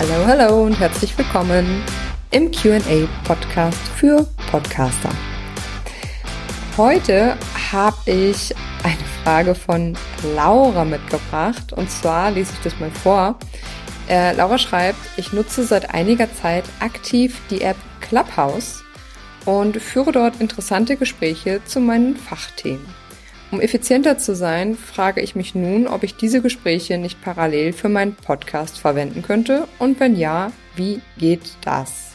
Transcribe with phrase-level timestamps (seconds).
[0.00, 1.82] Hallo, hallo und herzlich willkommen
[2.30, 5.10] im QA Podcast für Podcaster.
[6.76, 7.36] Heute
[7.70, 9.94] habe ich eine Frage von
[10.34, 13.38] Laura mitgebracht und zwar lese ich das mal vor.
[14.10, 18.82] Äh, Laura schreibt, ich nutze seit einiger Zeit aktiv die App Clubhouse
[19.44, 22.84] und führe dort interessante Gespräche zu meinen Fachthemen.
[23.52, 27.88] Um effizienter zu sein, frage ich mich nun, ob ich diese Gespräche nicht parallel für
[27.88, 32.10] meinen Podcast verwenden könnte und wenn ja, wie geht das?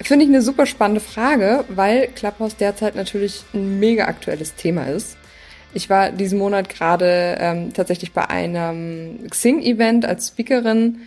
[0.00, 5.16] Finde ich eine super spannende Frage, weil Clubhouse derzeit natürlich ein mega aktuelles Thema ist.
[5.74, 11.00] Ich war diesen Monat gerade ähm, tatsächlich bei einem Xing-Event als Speakerin,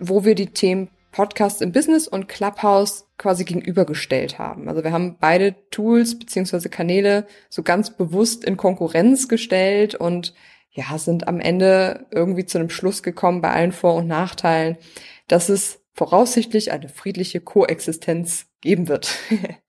[0.00, 4.68] wo wir die Themen Podcast im Business und Clubhouse quasi gegenübergestellt haben.
[4.68, 10.34] Also wir haben beide Tools beziehungsweise Kanäle so ganz bewusst in Konkurrenz gestellt und
[10.72, 14.76] ja, sind am Ende irgendwie zu einem Schluss gekommen bei allen Vor- und Nachteilen,
[15.28, 19.16] dass es voraussichtlich eine friedliche Koexistenz geben wird.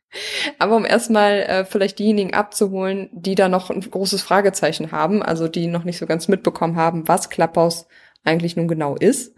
[0.57, 5.47] Aber um erstmal äh, vielleicht diejenigen abzuholen, die da noch ein großes Fragezeichen haben, also
[5.47, 7.87] die noch nicht so ganz mitbekommen haben, was Clubhouse
[8.23, 9.35] eigentlich nun genau ist.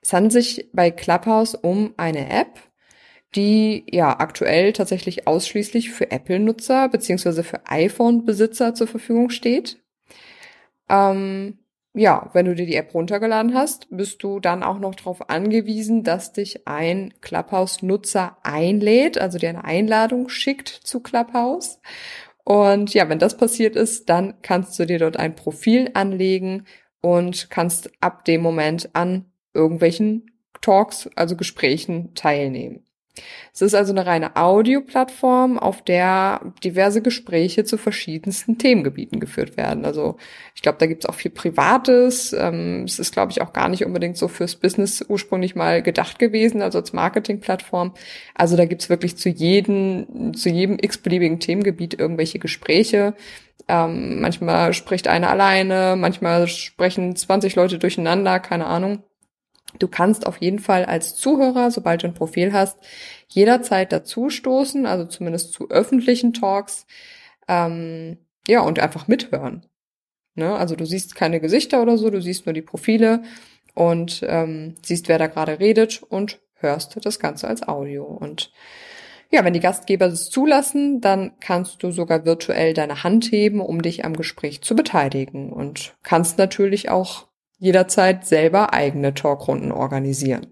[0.00, 2.58] Es handelt sich bei Clubhouse um eine App,
[3.34, 9.80] die ja aktuell tatsächlich ausschließlich für Apple-Nutzer beziehungsweise für iPhone-Besitzer zur Verfügung steht.
[10.88, 11.58] Ähm,
[11.94, 16.04] ja, wenn du dir die App runtergeladen hast, bist du dann auch noch darauf angewiesen,
[16.04, 21.80] dass dich ein Clubhouse-Nutzer einlädt, also dir eine Einladung schickt zu Clubhouse.
[22.44, 26.66] Und ja, wenn das passiert ist, dann kannst du dir dort ein Profil anlegen
[27.02, 30.30] und kannst ab dem Moment an irgendwelchen
[30.62, 32.86] Talks, also Gesprächen teilnehmen.
[33.52, 39.84] Es ist also eine reine Audioplattform, auf der diverse Gespräche zu verschiedensten Themengebieten geführt werden.
[39.84, 40.16] Also
[40.54, 42.32] ich glaube, da gibt es auch viel Privates.
[42.32, 46.18] Ähm, es ist, glaube ich, auch gar nicht unbedingt so fürs Business ursprünglich mal gedacht
[46.18, 47.92] gewesen, also als Marketingplattform.
[48.34, 53.14] Also da gibt es wirklich zu jedem, zu jedem x-beliebigen Themengebiet irgendwelche Gespräche.
[53.68, 59.04] Ähm, manchmal spricht einer alleine, manchmal sprechen 20 Leute durcheinander, keine Ahnung.
[59.78, 62.78] Du kannst auf jeden Fall als Zuhörer, sobald du ein Profil hast,
[63.28, 66.86] jederzeit dazustoßen, also zumindest zu öffentlichen Talks,
[67.48, 69.66] ähm, ja, und einfach mithören.
[70.34, 70.54] Ne?
[70.54, 73.22] Also du siehst keine Gesichter oder so, du siehst nur die Profile
[73.74, 78.04] und ähm, siehst, wer da gerade redet und hörst das Ganze als Audio.
[78.04, 78.52] Und
[79.30, 83.82] ja, wenn die Gastgeber es zulassen, dann kannst du sogar virtuell deine Hand heben, um
[83.82, 87.28] dich am Gespräch zu beteiligen und kannst natürlich auch
[87.62, 90.48] jederzeit selber eigene Talkrunden organisieren.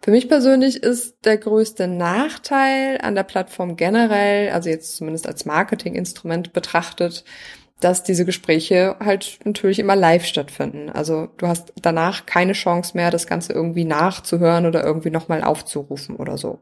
[0.00, 5.44] Für mich persönlich ist der größte Nachteil an der Plattform generell, also jetzt zumindest als
[5.44, 7.24] Marketinginstrument betrachtet,
[7.78, 10.88] dass diese Gespräche halt natürlich immer live stattfinden.
[10.88, 16.16] Also du hast danach keine Chance mehr, das Ganze irgendwie nachzuhören oder irgendwie nochmal aufzurufen
[16.16, 16.58] oder so.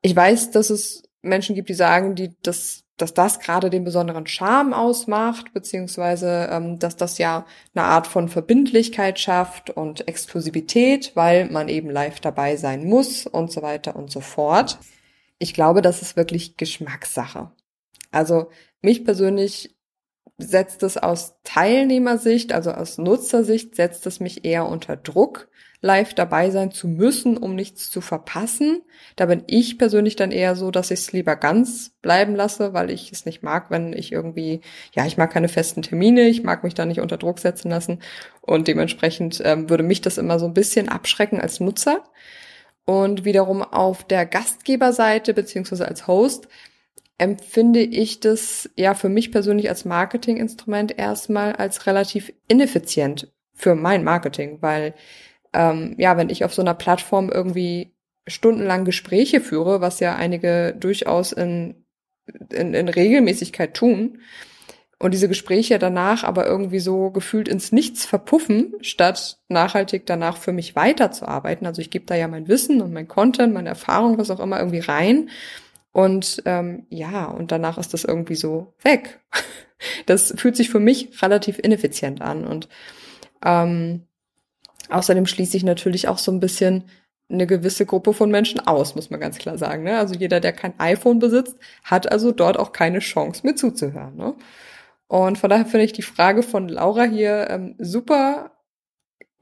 [0.00, 4.26] Ich weiß, dass es Menschen gibt, die sagen, die das dass das gerade den besonderen
[4.26, 11.50] Charme ausmacht, beziehungsweise ähm, dass das ja eine Art von Verbindlichkeit schafft und Exklusivität, weil
[11.50, 14.78] man eben live dabei sein muss und so weiter und so fort.
[15.38, 17.50] Ich glaube, das ist wirklich Geschmackssache.
[18.10, 18.50] Also
[18.82, 19.76] mich persönlich
[20.38, 25.48] setzt es aus Teilnehmersicht, also aus Nutzersicht, setzt es mich eher unter Druck,
[25.82, 28.82] live dabei sein zu müssen, um nichts zu verpassen.
[29.16, 32.88] Da bin ich persönlich dann eher so, dass ich es lieber ganz bleiben lasse, weil
[32.88, 34.60] ich es nicht mag, wenn ich irgendwie,
[34.94, 37.98] ja, ich mag keine festen Termine, ich mag mich da nicht unter Druck setzen lassen
[38.40, 42.04] und dementsprechend ähm, würde mich das immer so ein bisschen abschrecken als Nutzer.
[42.84, 46.48] Und wiederum auf der Gastgeberseite beziehungsweise als Host
[47.18, 54.02] empfinde ich das ja für mich persönlich als Marketinginstrument erstmal als relativ ineffizient für mein
[54.02, 54.94] Marketing, weil
[55.52, 57.94] ähm, ja, wenn ich auf so einer Plattform irgendwie
[58.26, 61.84] stundenlang Gespräche führe, was ja einige durchaus in,
[62.50, 64.18] in, in Regelmäßigkeit tun,
[65.02, 70.52] und diese Gespräche danach aber irgendwie so gefühlt ins Nichts verpuffen, statt nachhaltig danach für
[70.52, 71.66] mich weiterzuarbeiten.
[71.66, 74.60] Also ich gebe da ja mein Wissen und mein Content, meine Erfahrung, was auch immer
[74.60, 75.28] irgendwie rein.
[75.90, 79.20] Und ähm, ja, und danach ist das irgendwie so weg.
[80.06, 82.46] Das fühlt sich für mich relativ ineffizient an.
[82.46, 82.68] Und
[83.44, 84.06] ähm,
[84.92, 86.84] Außerdem schließe ich natürlich auch so ein bisschen
[87.30, 89.84] eine gewisse Gruppe von Menschen aus, muss man ganz klar sagen.
[89.84, 89.98] Ne?
[89.98, 94.16] Also jeder, der kein iPhone besitzt, hat also dort auch keine Chance, mir zuzuhören.
[94.16, 94.34] Ne?
[95.08, 98.52] Und von daher finde ich die Frage von Laura hier ähm, super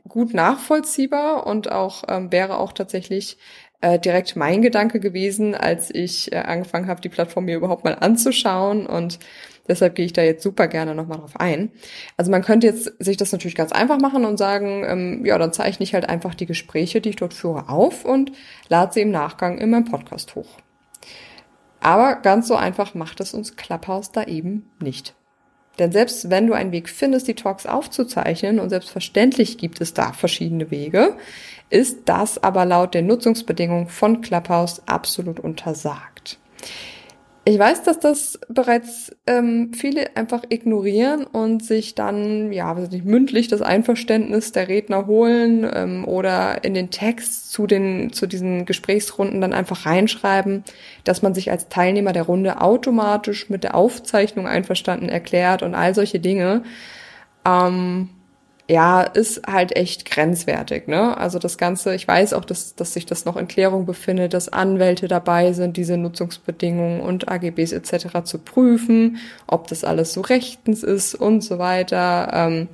[0.09, 3.39] gut nachvollziehbar und auch ähm, wäre auch tatsächlich
[3.81, 7.97] äh, direkt mein Gedanke gewesen, als ich äh, angefangen habe, die Plattform mir überhaupt mal
[7.99, 9.19] anzuschauen und
[9.69, 11.71] deshalb gehe ich da jetzt super gerne nochmal drauf ein.
[12.17, 15.53] Also man könnte jetzt sich das natürlich ganz einfach machen und sagen, ähm, ja, dann
[15.53, 18.33] zeichne ich halt einfach die Gespräche, die ich dort führe, auf und
[18.69, 20.59] lade sie im Nachgang in meinem Podcast hoch.
[21.81, 25.15] Aber ganz so einfach macht es uns Clubhouse da eben nicht.
[25.79, 30.13] Denn selbst wenn du einen Weg findest, die Talks aufzuzeichnen, und selbstverständlich gibt es da
[30.13, 31.17] verschiedene Wege,
[31.71, 36.39] ist das aber laut den Nutzungsbedingungen von Clubhouse absolut untersagt.
[37.51, 43.05] Ich weiß, dass das bereits ähm, viele einfach ignorieren und sich dann, ja, weiß nicht,
[43.05, 48.67] mündlich das Einverständnis der Redner holen ähm, oder in den Text zu den zu diesen
[48.67, 50.63] Gesprächsrunden dann einfach reinschreiben,
[51.03, 55.93] dass man sich als Teilnehmer der Runde automatisch mit der Aufzeichnung einverstanden erklärt und all
[55.93, 56.63] solche Dinge.
[57.45, 58.11] Ähm,
[58.71, 61.17] ja, ist halt echt grenzwertig, ne?
[61.19, 64.49] Also das Ganze, ich weiß auch, dass, dass sich das noch in Klärung befindet, dass
[64.49, 68.23] Anwälte dabei sind, diese Nutzungsbedingungen und AGBs etc.
[68.23, 69.19] zu prüfen,
[69.49, 72.31] ob das alles so rechtens ist und so weiter.
[72.33, 72.69] Ähm,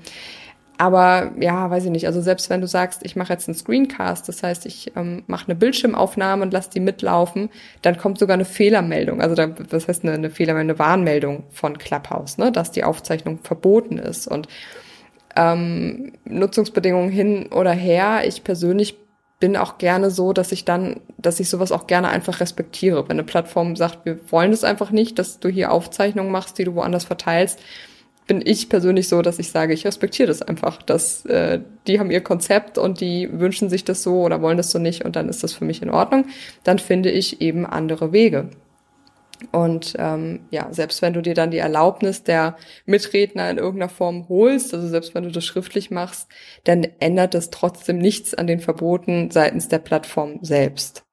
[0.76, 2.06] aber ja, weiß ich nicht.
[2.06, 5.46] Also selbst wenn du sagst, ich mache jetzt einen Screencast, das heißt, ich ähm, mache
[5.46, 7.48] eine Bildschirmaufnahme und lass die mitlaufen,
[7.80, 9.22] dann kommt sogar eine Fehlermeldung.
[9.22, 13.38] Also da, das heißt eine, eine Fehlermeldung, eine Warnmeldung von Clubhouse, ne, dass die Aufzeichnung
[13.42, 14.26] verboten ist.
[14.26, 14.46] Und
[15.36, 18.22] ähm, Nutzungsbedingungen hin oder her.
[18.26, 18.96] Ich persönlich
[19.38, 23.04] bin auch gerne so, dass ich dann, dass ich sowas auch gerne einfach respektiere.
[23.04, 26.64] Wenn eine Plattform sagt, wir wollen es einfach nicht, dass du hier Aufzeichnungen machst, die
[26.64, 27.60] du woanders verteilst,
[28.26, 32.10] bin ich persönlich so, dass ich sage, ich respektiere das einfach, dass äh, die haben
[32.10, 35.28] ihr Konzept und die wünschen sich das so oder wollen das so nicht und dann
[35.28, 36.26] ist das für mich in Ordnung.
[36.64, 38.48] Dann finde ich eben andere Wege.
[39.52, 44.28] Und ähm, ja, selbst wenn du dir dann die Erlaubnis der Mitredner in irgendeiner Form
[44.28, 46.28] holst, also selbst wenn du das schriftlich machst,
[46.64, 51.04] dann ändert das trotzdem nichts an den Verboten seitens der Plattform selbst.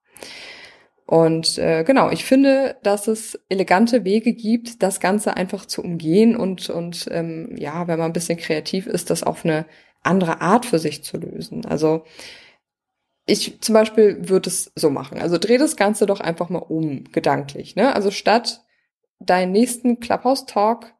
[1.05, 6.35] Und äh, genau, ich finde, dass es elegante Wege gibt, das Ganze einfach zu umgehen
[6.35, 9.65] und, und ähm, ja, wenn man ein bisschen kreativ ist, das auf eine
[10.01, 11.65] andere Art für sich zu lösen.
[11.65, 12.05] Also
[13.25, 15.19] ich zum Beispiel würde es so machen.
[15.19, 17.75] Also dreh das Ganze doch einfach mal um, gedanklich.
[17.75, 17.95] Ne?
[17.95, 18.63] Also statt
[19.19, 20.93] deinen nächsten Clubhouse-Talk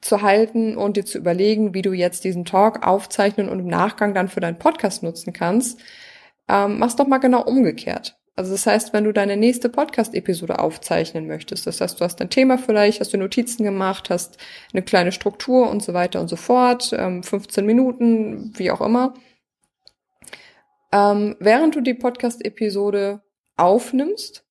[0.00, 4.14] zu halten und dir zu überlegen, wie du jetzt diesen Talk aufzeichnen und im Nachgang
[4.14, 5.80] dann für deinen Podcast nutzen kannst,
[6.48, 8.16] ähm, mach's doch mal genau umgekehrt.
[8.36, 12.28] Also das heißt, wenn du deine nächste Podcast-Episode aufzeichnen möchtest, das heißt, du hast ein
[12.28, 14.36] Thema vielleicht, hast du Notizen gemacht, hast
[14.72, 19.14] eine kleine Struktur und so weiter und so fort, ähm, 15 Minuten, wie auch immer,
[20.96, 23.20] ähm, während du die Podcast-Episode
[23.56, 24.46] aufnimmst,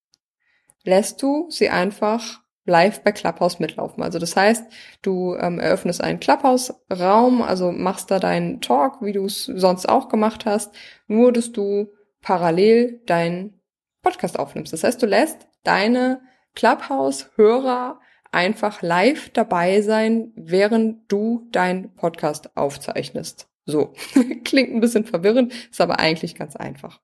[0.84, 4.04] lässt du sie einfach live bei Clubhouse mitlaufen.
[4.04, 4.72] Also das heißt,
[5.02, 10.08] du ähm, eröffnest einen Clubhouse-Raum, also machst da deinen Talk, wie du es sonst auch
[10.08, 10.74] gemacht hast,
[11.08, 13.60] nur dass du parallel deinen
[14.04, 14.74] Podcast aufnimmst.
[14.74, 16.22] Das heißt, du lässt deine
[16.54, 18.00] Clubhouse-Hörer
[18.32, 23.48] einfach live dabei sein, während du deinen Podcast aufzeichnest.
[23.66, 23.94] So,
[24.44, 27.00] klingt ein bisschen verwirrend, ist aber eigentlich ganz einfach.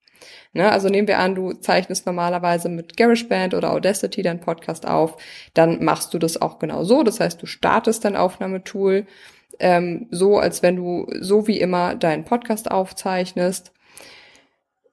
[0.54, 5.18] Ne, also nehmen wir an, du zeichnest normalerweise mit GarageBand oder Audacity deinen Podcast auf,
[5.54, 7.04] dann machst du das auch genau so.
[7.04, 9.08] Das heißt, du startest dein Aufnahmetool
[9.60, 13.72] ähm, so, als wenn du so wie immer deinen Podcast aufzeichnest.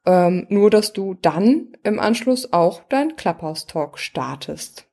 [0.07, 4.87] Ähm, nur, dass du dann im Anschluss auch dein Clubhouse-Talk startest.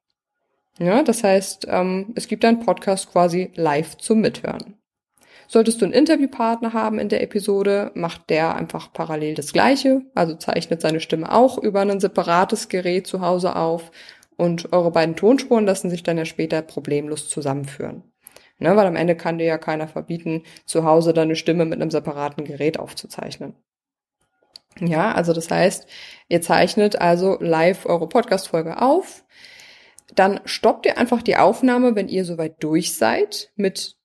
[0.77, 4.77] Ja, das heißt, ähm, es gibt deinen Podcast quasi live zum Mithören.
[5.47, 10.35] Solltest du einen Interviewpartner haben in der Episode, macht der einfach parallel das Gleiche, also
[10.35, 13.91] zeichnet seine Stimme auch über ein separates Gerät zu Hause auf
[14.37, 18.03] und eure beiden Tonspuren lassen sich dann ja später problemlos zusammenführen.
[18.57, 21.91] Ne, weil am Ende kann dir ja keiner verbieten, zu Hause deine Stimme mit einem
[21.91, 23.53] separaten Gerät aufzuzeichnen.
[24.79, 25.87] Ja, also das heißt,
[26.29, 29.25] ihr zeichnet also live eure Podcast-Folge auf.
[30.15, 33.97] Dann stoppt ihr einfach die Aufnahme, wenn ihr soweit durch seid mit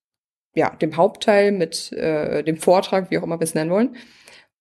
[0.54, 3.97] ja, dem Hauptteil, mit äh, dem Vortrag, wie auch immer wir es nennen wollen.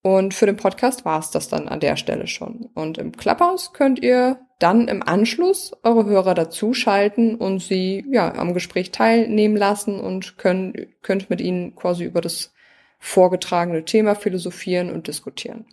[0.01, 2.69] Und für den Podcast war es das dann an der Stelle schon.
[2.73, 8.53] Und im Clubhouse könnt ihr dann im Anschluss eure Hörer dazuschalten und sie ja am
[8.53, 12.53] Gespräch teilnehmen lassen und können, könnt mit ihnen quasi über das
[12.99, 15.65] vorgetragene Thema philosophieren und diskutieren.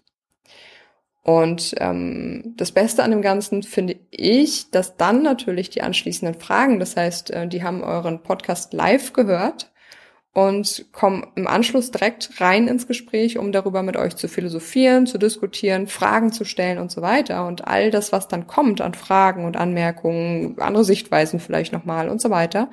[1.23, 6.79] Und ähm, das Beste an dem Ganzen finde ich, dass dann natürlich die anschließenden Fragen,
[6.79, 9.73] das heißt, äh, die haben euren Podcast live gehört
[10.37, 15.17] und komme im Anschluss direkt rein ins Gespräch, um darüber mit euch zu philosophieren, zu
[15.17, 17.47] diskutieren, Fragen zu stellen und so weiter.
[17.47, 22.21] Und all das, was dann kommt an Fragen und Anmerkungen, andere Sichtweisen vielleicht nochmal und
[22.21, 22.69] so weiter,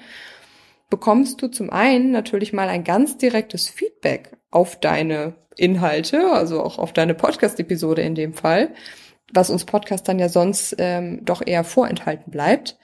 [0.89, 6.77] bekommst du zum einen natürlich mal ein ganz direktes Feedback auf deine Inhalte, also auch
[6.79, 8.73] auf deine Podcast-Episode in dem Fall,
[9.31, 12.77] was uns Podcastern ja sonst ähm, doch eher vorenthalten bleibt.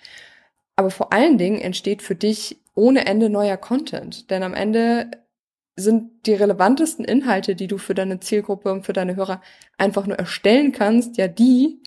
[0.77, 4.29] Aber vor allen Dingen entsteht für dich ohne Ende neuer Content.
[4.31, 5.11] Denn am Ende
[5.75, 9.41] sind die relevantesten Inhalte, die du für deine Zielgruppe und für deine Hörer
[9.77, 11.81] einfach nur erstellen kannst, ja die,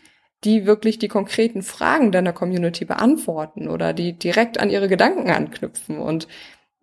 [0.45, 5.99] die wirklich die konkreten Fragen deiner Community beantworten oder die direkt an ihre Gedanken anknüpfen.
[5.99, 6.29] Und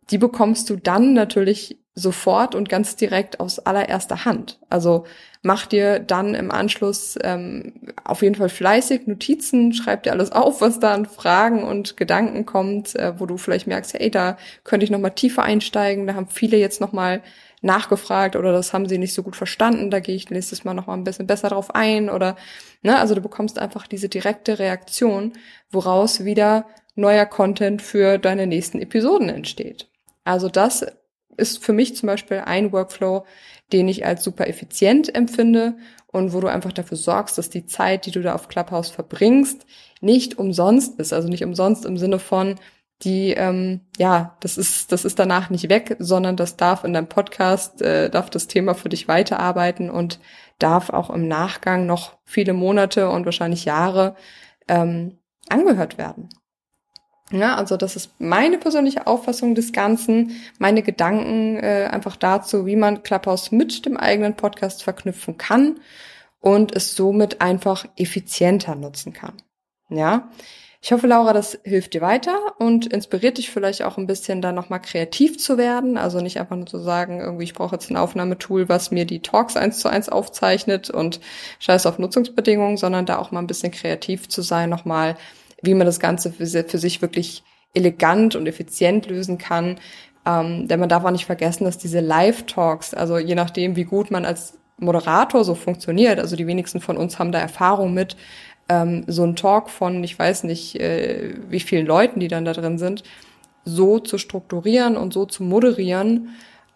[0.10, 4.60] die bekommst du dann natürlich sofort und ganz direkt aus allererster Hand.
[4.70, 5.06] Also
[5.42, 10.62] mach dir dann im Anschluss ähm, auf jeden Fall fleißig Notizen, schreib dir alles auf,
[10.62, 14.84] was da an Fragen und Gedanken kommt, äh, wo du vielleicht merkst, hey, da könnte
[14.84, 17.22] ich noch mal tiefer einsteigen, da haben viele jetzt noch mal
[17.62, 20.88] nachgefragt oder das haben sie nicht so gut verstanden, da gehe ich nächstes Mal noch
[20.88, 22.36] mal ein bisschen besser drauf ein oder
[22.82, 25.34] ne, also du bekommst einfach diese direkte Reaktion,
[25.70, 29.90] woraus wieder neuer Content für deine nächsten Episoden entsteht.
[30.24, 30.86] Also das
[31.40, 33.26] ist für mich zum Beispiel ein Workflow,
[33.72, 35.78] den ich als super effizient empfinde
[36.08, 39.66] und wo du einfach dafür sorgst, dass die Zeit, die du da auf Clubhouse verbringst,
[40.02, 41.14] nicht umsonst ist.
[41.14, 42.56] Also nicht umsonst im Sinne von,
[43.04, 47.08] die, ähm, ja, das ist, das ist danach nicht weg, sondern das darf in deinem
[47.08, 50.20] Podcast, äh, darf das Thema für dich weiterarbeiten und
[50.58, 54.16] darf auch im Nachgang noch viele Monate und wahrscheinlich Jahre
[54.68, 55.18] ähm,
[55.48, 56.30] angehört werden.
[57.32, 62.76] Ja, also das ist meine persönliche Auffassung des Ganzen, meine Gedanken äh, einfach dazu, wie
[62.76, 65.80] man Clubhouse mit dem eigenen Podcast verknüpfen kann
[66.40, 69.34] und es somit einfach effizienter nutzen kann.
[69.90, 70.30] Ja,
[70.82, 74.54] ich hoffe, Laura, das hilft dir weiter und inspiriert dich vielleicht auch ein bisschen, da
[74.54, 75.98] nochmal kreativ zu werden.
[75.98, 79.22] Also nicht einfach nur zu sagen, irgendwie, ich brauche jetzt ein Aufnahmetool, was mir die
[79.22, 81.20] Talks eins zu eins aufzeichnet und
[81.60, 85.18] scheiß auf Nutzungsbedingungen, sondern da auch mal ein bisschen kreativ zu sein, nochmal
[85.62, 89.80] wie man das Ganze für, für sich wirklich elegant und effizient lösen kann.
[90.26, 94.12] Ähm, denn man darf auch nicht vergessen, dass diese Live-Talks, also je nachdem, wie gut
[94.12, 98.16] man als Moderator so funktioniert, also die wenigsten von uns haben da Erfahrung mit,
[98.70, 102.54] ähm, so ein Talk von, ich weiß nicht, äh, wie vielen Leuten, die dann da
[102.54, 103.04] drin sind,
[103.66, 106.30] so zu strukturieren und so zu moderieren,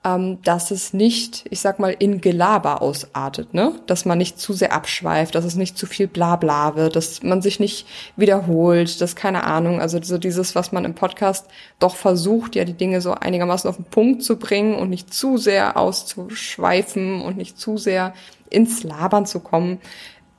[0.06, 3.80] ähm, dass es nicht, ich sag mal, in Gelaber ausartet, ne?
[3.88, 7.42] Dass man nicht zu sehr abschweift, dass es nicht zu viel Blabla wird, dass man
[7.42, 11.48] sich nicht wiederholt, dass keine Ahnung, also so dieses, was man im Podcast
[11.80, 15.38] doch versucht, ja, die Dinge so einigermaßen auf den Punkt zu bringen und nicht zu
[15.38, 18.14] sehr auszuschweifen und nicht zu sehr
[18.50, 19.80] ins Labern zu kommen.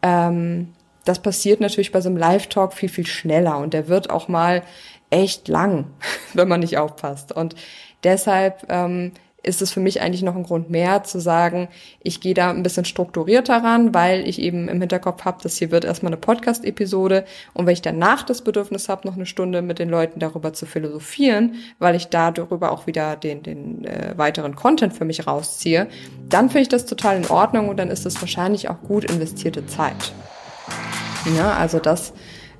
[0.03, 0.75] Ähm,
[1.07, 4.63] das passiert natürlich bei so einem Live-Talk viel, viel schneller und der wird auch mal
[5.09, 5.87] echt lang,
[6.35, 7.33] wenn man nicht aufpasst.
[7.33, 7.55] Und
[8.03, 9.13] deshalb ähm,
[9.45, 11.69] ist es für mich eigentlich noch ein Grund mehr zu sagen,
[12.01, 15.71] ich gehe da ein bisschen strukturierter ran, weil ich eben im Hinterkopf habe, dass hier
[15.71, 19.79] wird erstmal eine Podcast-Episode und wenn ich danach das Bedürfnis habe, noch eine Stunde mit
[19.79, 24.57] den Leuten darüber zu philosophieren, weil ich da darüber auch wieder den, den äh, weiteren
[24.57, 25.87] Content für mich rausziehe,
[26.29, 29.67] dann finde ich das total in Ordnung und dann ist das wahrscheinlich auch gut investierte
[29.67, 30.13] Zeit.
[31.37, 32.13] Ja, also das,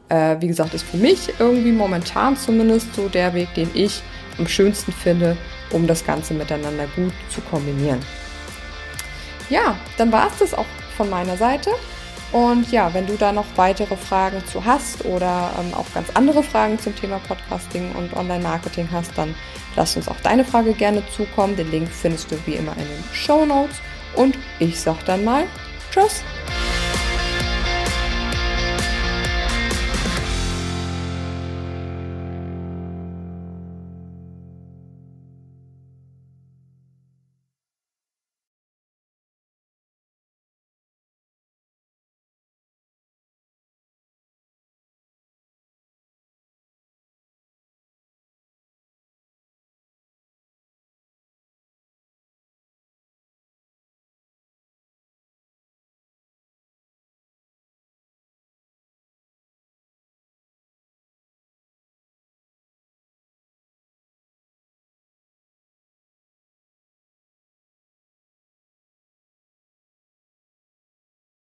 [0.09, 4.03] äh, wie gesagt, ist für mich irgendwie momentan zumindest so der Weg, den ich
[4.39, 5.37] am schönsten finde,
[5.71, 8.01] um das Ganze miteinander gut zu kombinieren.
[9.51, 11.71] Ja, dann war es das auch von meiner Seite.
[12.33, 16.43] Und ja, wenn du da noch weitere Fragen zu hast oder ähm, auch ganz andere
[16.43, 19.35] Fragen zum Thema Podcasting und Online-Marketing hast, dann
[19.77, 21.55] lass uns auch deine Frage gerne zukommen.
[21.55, 23.77] Den Link findest du wie immer in den Show Notes.
[24.17, 25.45] Und ich sag dann mal
[25.95, 26.25] Tschüss!